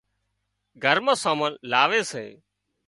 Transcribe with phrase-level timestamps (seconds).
[0.83, 2.25] گھر مان سامان لاوي سي